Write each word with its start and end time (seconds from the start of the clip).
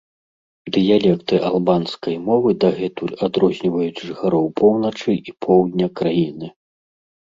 Дыялекты 0.77 1.35
албанскай 1.49 2.15
мовы 2.31 2.49
дагэтуль 2.65 3.15
адрозніваюць 3.29 4.03
жыхароў 4.09 4.53
поўначы 4.65 5.11
і 5.29 5.41
поўдня 5.49 5.97
краіны. 6.01 6.47